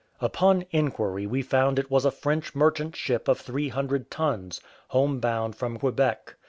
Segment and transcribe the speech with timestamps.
[0.19, 5.19] Upon inquiry we found it was a French merchant ship of three hundred tons, home
[5.19, 6.37] bound from Quebec.